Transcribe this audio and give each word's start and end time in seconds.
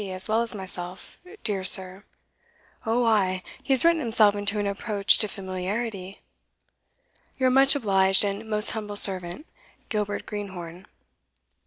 as 0.09 0.27
well 0.27 0.41
as 0.41 0.55
myself, 0.55 1.19
Dear 1.43 1.63
Sir 1.63 2.05
[O 2.87 3.05
ay, 3.05 3.43
he 3.61 3.71
has 3.71 3.85
written 3.85 3.99
himself 3.99 4.33
into 4.33 4.57
an 4.57 4.65
approach 4.65 5.19
to 5.19 5.27
familiarity], 5.27 6.23
your 7.37 7.51
much 7.51 7.75
obliged 7.75 8.23
and 8.23 8.49
most 8.49 8.71
humble 8.71 8.95
servant, 8.95 9.45
"Gilbert 9.89 10.25
Greenhorn." 10.25 10.87